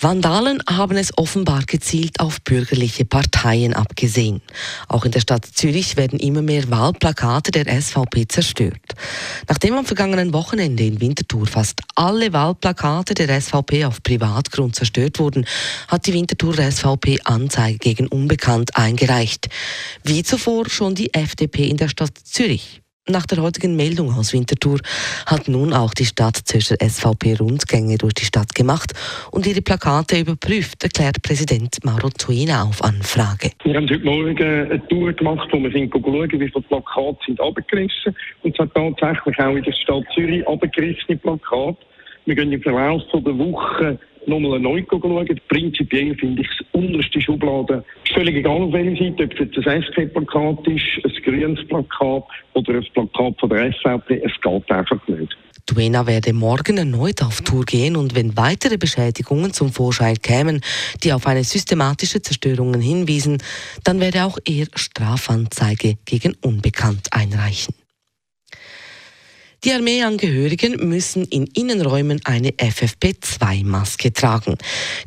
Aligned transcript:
Vandalen 0.00 0.62
haben 0.70 0.96
es 0.96 1.16
offenbar 1.18 1.64
gezielt 1.66 2.20
auf 2.20 2.40
bürgerliche 2.42 3.04
Parteien 3.04 3.74
abgesehen. 3.74 4.40
Auch 4.86 5.04
in 5.04 5.10
der 5.10 5.18
Stadt 5.18 5.44
Zürich 5.44 5.96
werden 5.96 6.20
immer 6.20 6.40
mehr 6.40 6.70
Wahlplakate 6.70 7.50
der 7.50 7.82
SVP 7.82 8.28
zerstört. 8.28 8.94
Nachdem 9.48 9.74
am 9.74 9.84
vergangenen 9.84 10.32
Wochenende 10.32 10.84
in 10.84 11.00
Winterthur 11.00 11.48
fast 11.48 11.80
alle 11.96 12.32
Wahlplakate 12.32 13.14
der 13.14 13.40
SVP 13.40 13.86
auf 13.86 14.00
Privatgrund 14.04 14.76
zerstört 14.76 15.18
wurden, 15.18 15.46
hat 15.88 16.06
die 16.06 16.12
Winterthurer 16.12 16.70
SVP 16.70 17.18
Anzeige 17.24 17.78
gegen 17.78 18.06
Unbekannt 18.06 18.76
eingereicht. 18.76 19.48
Wie 20.04 20.22
zuvor 20.22 20.70
schon 20.70 20.94
die 20.94 21.12
FDP 21.12 21.66
in 21.66 21.76
der 21.76 21.88
Stadt 21.88 22.16
Zürich. 22.22 22.82
Nach 23.10 23.24
der 23.24 23.42
heutigen 23.42 23.74
Meldung 23.74 24.12
aus 24.12 24.34
Winterthur 24.34 24.80
hat 25.24 25.48
nun 25.48 25.72
auch 25.72 25.94
die 25.94 26.04
Stadt 26.04 26.36
Zürcher 26.36 26.76
SVP 26.78 27.36
Rundgänge 27.40 27.96
durch 27.96 28.12
die 28.12 28.26
Stadt 28.26 28.54
gemacht 28.54 28.92
und 29.32 29.46
ihre 29.46 29.62
Plakate 29.62 30.20
überprüft, 30.20 30.82
erklärt 30.82 31.22
Präsident 31.22 31.82
Mauro 31.84 32.10
Tuina 32.10 32.64
auf 32.64 32.84
Anfrage. 32.84 33.52
Wir 33.64 33.76
haben 33.76 33.88
heute 33.88 34.04
Morgen 34.04 34.36
eine 34.36 34.88
Tour 34.88 35.14
gemacht, 35.14 35.48
wo 35.50 35.58
wir 35.58 35.70
sind 35.70 35.90
schauen, 35.90 36.30
wie 36.32 36.50
viele 36.50 36.62
Plakate 36.68 37.18
sind 37.24 37.40
abgerissen. 37.40 38.14
Und 38.42 38.58
hat 38.58 38.74
tatsächlich 38.74 39.38
auch 39.38 39.56
in 39.56 39.62
der 39.64 39.72
Stadt 39.72 40.04
Zürich 40.14 40.46
abgerissene 40.46 41.16
Plakate. 41.16 41.78
Wir 42.26 42.34
gehen 42.34 42.52
im 42.52 42.60
Verlauf 42.60 43.02
der 43.14 43.38
Woche 43.38 43.98
nochmal 44.28 44.60
neu 44.60 44.84
schauen. 44.88 45.40
Prinzipiell 45.48 46.14
finde 46.16 46.42
ich 46.42 46.48
das 46.58 46.66
unterste 46.72 47.20
Schublade 47.20 47.84
völlig 48.18 48.36
egal 48.36 48.62
auf 48.62 48.72
welcher 48.72 49.04
Seite, 49.04 49.24
ob 49.24 49.32
es 49.32 49.38
jetzt 49.38 49.66
ein 49.66 49.82
SP-Plakat 49.82 50.66
ist, 50.66 51.04
ein 51.04 51.22
grünes 51.24 51.66
Plakat 51.68 52.24
oder 52.54 52.74
ein 52.74 52.86
Plakat 52.92 53.40
von 53.40 53.48
der 53.48 53.72
SVP, 53.72 54.22
es 54.24 54.32
geht 54.40 54.70
einfach 54.70 55.08
nicht. 55.08 55.36
Duena 55.66 56.06
werde 56.06 56.32
morgen 56.32 56.78
erneut 56.78 57.22
auf 57.22 57.42
Tour 57.42 57.64
gehen 57.64 57.96
und 57.96 58.14
wenn 58.14 58.36
weitere 58.36 58.78
Beschädigungen 58.78 59.52
zum 59.52 59.70
Vorschein 59.70 60.16
kämen, 60.16 60.62
die 61.04 61.12
auf 61.12 61.26
eine 61.26 61.44
systematische 61.44 62.22
Zerstörung 62.22 62.80
hinwiesen, 62.80 63.38
dann 63.84 64.00
werde 64.00 64.24
auch 64.24 64.38
er 64.46 64.66
Strafanzeige 64.74 65.96
gegen 66.06 66.34
Unbekannt 66.40 67.08
einreichen. 67.12 67.74
Die 69.64 69.72
Armeeangehörigen 69.72 70.88
müssen 70.88 71.24
in 71.24 71.48
Innenräumen 71.52 72.20
eine 72.24 72.50
FFP2-Maske 72.50 74.12
tragen. 74.12 74.56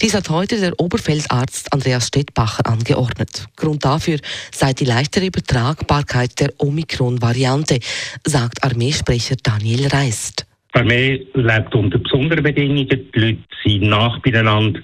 Dies 0.02 0.14
hat 0.14 0.30
heute 0.30 0.60
der 0.60 0.78
Oberfeldarzt 0.78 1.72
Andreas 1.72 2.08
Stettbacher 2.08 2.68
angeordnet. 2.68 3.46
Grund 3.56 3.86
dafür 3.86 4.18
sei 4.52 4.74
die 4.74 4.84
leichtere 4.84 5.28
Übertragbarkeit 5.28 6.38
der 6.42 6.50
Omikron-Variante, 6.58 7.80
sagt 8.26 8.62
Armeesprecher 8.62 9.38
Daniel 9.42 9.88
Reist. 9.88 10.46
Die 10.76 10.80
Armee 10.80 11.28
lebt 11.34 11.74
unter 11.74 12.00
besonderen 12.00 12.44
Bedingungen. 12.44 12.90
Die 12.90 13.20
Leute 13.20 13.40
sind 13.64 13.84
nach 13.84 14.20
beieinander, 14.22 14.82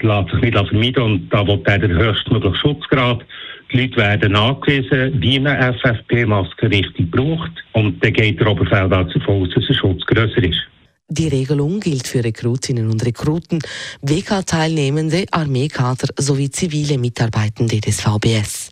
lässt 0.00 0.30
sich 0.32 0.40
nicht 0.40 0.56
vermeiden 0.56 1.02
und 1.04 1.28
da 1.30 1.46
wird 1.46 1.64
der 1.64 1.88
höchstmögliche 1.88 2.56
Schutzgrad 2.56 3.24
die 3.72 3.80
Leute 3.80 3.96
werden 3.96 4.36
angewiesen, 4.36 5.20
wie 5.20 5.40
man 5.40 5.74
FFP-Maske 5.74 6.70
richtig 6.70 7.10
braucht. 7.10 7.52
Und 7.72 8.02
dann 8.02 8.12
geht 8.12 8.40
der 8.40 8.48
Oberfeldarzt 8.48 9.16
davon 9.16 9.42
aus, 9.42 9.54
dass 9.54 9.66
der 9.66 9.74
Schutz 9.74 10.04
grösser 10.06 10.42
ist. 10.42 10.60
Die 11.08 11.28
Regelung 11.28 11.78
gilt 11.78 12.08
für 12.08 12.24
Rekrutinnen 12.24 12.90
und 12.90 13.04
Rekruten, 13.04 13.60
WK-Teilnehmende, 14.02 15.26
Armeekader 15.30 16.08
sowie 16.18 16.50
zivile 16.50 16.98
Mitarbeitende 16.98 17.80
des 17.80 18.00
VBS. 18.00 18.70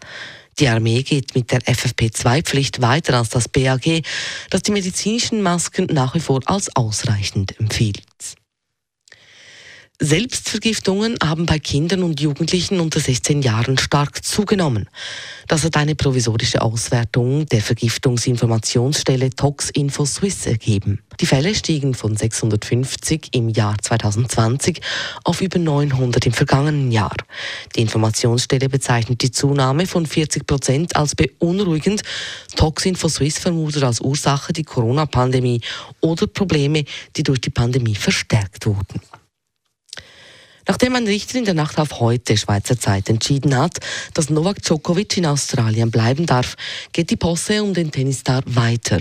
Die 0.59 0.69
Armee 0.69 1.03
geht 1.03 1.35
mit 1.35 1.53
der 1.53 1.61
FFP2-Pflicht 1.61 2.81
weiter 2.81 3.19
als 3.19 3.31
das 3.31 3.49
BAG, 3.49 4.03
das 4.51 4.63
die 4.63 4.73
medizinischen 4.73 5.43
Masken 5.43 5.87
nach 5.93 6.15
wie 6.15 6.21
vor 6.21 6.41
als 6.47 6.75
ausreichend 6.75 7.59
empfiehlt. 7.61 8.03
Selbstvergiftungen 10.01 11.17
haben 11.23 11.47
bei 11.47 11.61
Kindern 11.61 12.03
und 12.03 12.21
Jugendlichen 12.21 12.81
unter 12.81 12.99
16 12.99 13.43
Jahren 13.43 13.79
stark 13.79 14.25
zugenommen. 14.25 14.89
Das 15.47 15.63
hat 15.63 15.77
eine 15.77 15.95
provisorische 15.95 16.63
Auswertung 16.63 17.47
der 17.47 17.63
Vergiftungsinformationsstelle 17.63 19.31
Tox 19.31 19.71
Info 19.71 20.05
Swiss 20.05 20.47
ergeben. 20.47 21.01
Die 21.21 21.27
Fälle 21.27 21.55
stiegen 21.55 21.95
von 21.95 22.17
650 22.17 23.29
im 23.33 23.49
Jahr 23.49 23.77
2020 23.81 24.81
auf 25.23 25.41
über 25.41 25.61
900 25.61 26.27
im 26.27 26.33
vergangenen 26.33 26.91
Jahr. 26.91 27.17
Die 27.77 27.81
Informationsstelle 27.81 28.69
bezeichnet 28.69 29.23
die 29.23 29.31
Zunahme 29.31 29.87
von 29.87 30.07
40 30.07 30.45
Prozent 30.45 30.97
als 30.97 31.15
beunruhigend. 31.15 32.03
Tox 32.57 32.85
Info 32.85 33.09
Swiss 33.09 33.39
vermutet 33.39 33.85
als 33.85 34.01
Ursache 34.01 34.53
die 34.53 34.65
Corona-Pandemie 34.65 35.61
oder 36.01 36.27
Probleme, 36.27 36.85
die 37.17 37.23
durch 37.23 37.41
die 37.41 37.51
Pandemie 37.51 37.95
verstärkt 37.95 38.67
wurden. 38.67 39.01
Nachdem 40.67 40.95
ein 40.97 41.07
Richter 41.07 41.39
in 41.39 41.45
der 41.45 41.53
Nacht 41.53 41.79
auf 41.79 42.01
heute 42.01 42.39
Schweizer 42.39 42.79
Zeit 42.79 43.11
entschieden 43.11 43.57
hat, 43.57 43.79
dass 44.15 44.31
Novak 44.31 44.63
Djokovic 44.63 45.17
in 45.19 45.27
Australien 45.27 45.91
bleiben 45.91 46.25
darf, 46.25 46.57
geht 46.93 47.11
die 47.11 47.17
Posse 47.17 47.63
um 47.63 47.75
den 47.75 47.91
Tennisstar 47.91 48.43
weiter. 48.47 48.99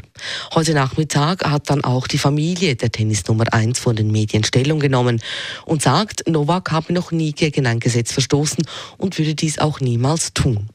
Heute 0.53 0.73
Nachmittag 0.73 1.45
hat 1.45 1.69
dann 1.69 1.83
auch 1.83 2.07
die 2.07 2.17
Familie 2.17 2.75
der 2.75 2.91
Tennis 2.91 3.25
Nummer 3.27 3.45
1 3.53 3.79
von 3.79 3.95
den 3.95 4.11
Medien 4.11 4.43
Stellung 4.43 4.79
genommen 4.79 5.21
und 5.65 5.81
sagt, 5.81 6.27
Novak 6.27 6.71
habe 6.71 6.91
noch 6.91 7.11
nie 7.11 7.31
gegen 7.31 7.65
ein 7.65 7.79
Gesetz 7.79 8.11
verstoßen 8.11 8.65
und 8.97 9.17
würde 9.17 9.33
dies 9.33 9.57
auch 9.59 9.79
niemals 9.79 10.33
tun. 10.33 10.69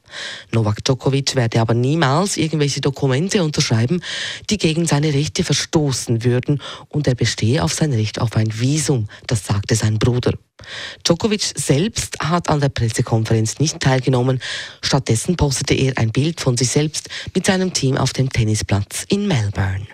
Novak 0.51 0.83
Djokovic 0.83 1.35
werde 1.35 1.61
aber 1.61 1.75
niemals 1.75 2.35
irgendwelche 2.35 2.81
Dokumente 2.81 3.43
unterschreiben, 3.43 4.01
die 4.49 4.57
gegen 4.57 4.87
seine 4.87 5.13
Rechte 5.13 5.43
verstoßen 5.43 6.23
würden 6.23 6.61
und 6.87 7.07
er 7.07 7.15
bestehe 7.15 7.63
auf 7.63 7.73
sein 7.73 7.93
Recht 7.93 8.19
auf 8.19 8.35
ein 8.35 8.59
Visum, 8.59 9.07
das 9.27 9.45
sagte 9.45 9.75
sein 9.75 9.99
Bruder. 9.99 10.33
Djokovic 11.03 11.53
selbst 11.55 12.19
hat 12.19 12.49
an 12.49 12.59
der 12.59 12.69
Pressekonferenz 12.69 13.59
nicht 13.59 13.79
teilgenommen. 13.79 14.41
Stattdessen 14.81 15.35
postete 15.35 15.73
er 15.73 15.97
ein 15.97 16.11
Bild 16.11 16.41
von 16.41 16.57
sich 16.57 16.69
selbst 16.69 17.09
mit 17.33 17.45
seinem 17.45 17.73
Team 17.73 17.97
auf 17.97 18.13
dem 18.13 18.29
Tennisplatz 18.29 19.05
in 19.09 19.27
Melbourne. 19.27 19.87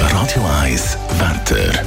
Radio 0.00 0.44
1 0.62 0.96
Wetter. 1.18 1.84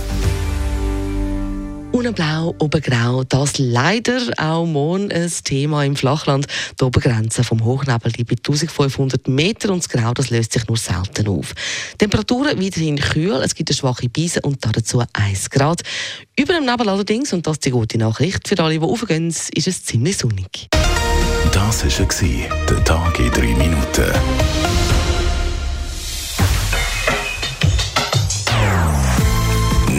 Unten 2.04 2.16
blau, 2.16 2.54
oben 2.60 2.82
grau. 2.82 3.24
Das 3.24 3.58
leider 3.60 4.20
auch 4.36 4.66
morgen 4.66 5.10
ein 5.10 5.32
Thema 5.46 5.86
im 5.86 5.96
Flachland. 5.96 6.48
Die 6.78 6.84
Obergrenze 6.84 7.46
vom 7.46 7.64
Hochnebel 7.64 8.12
liegt 8.18 8.30
bei 8.30 8.36
1500 8.36 9.30
Meter 9.30 9.72
und 9.72 9.84
das 9.84 9.88
Grau 9.88 10.14
das 10.14 10.30
löst 10.30 10.52
sich 10.52 10.68
nur 10.68 10.76
selten 10.76 11.30
auf. 11.30 11.54
Temperaturen 11.98 12.62
weiterhin 12.62 12.98
kühl, 12.98 13.42
es 13.42 13.56
gibt 13.56 13.70
eine 13.70 13.78
schwache 13.78 14.10
Beise 14.10 14.42
und 14.42 14.58
dazu 14.66 15.02
1 15.14 15.50
Grad. 15.50 15.82
Über 16.38 16.56
dem 16.56 16.66
Nebel 16.66 16.90
allerdings, 16.90 17.32
und 17.32 17.48
das 17.48 17.54
ist 17.54 17.66
die 17.66 17.72
gute 17.72 17.98
Nachricht, 17.98 18.50
für 18.50 18.60
alle, 18.60 18.74
die 18.74 18.86
raufgehen, 18.86 19.30
ist 19.30 19.66
es 19.66 19.86
ziemlich 19.86 20.18
sonnig. 20.18 20.68
Das 21.54 21.86
war 21.86 22.38
der 22.70 22.84
Tag 22.84 23.18
in 23.18 23.32
drei 23.32 23.56
Minuten. 23.56 24.83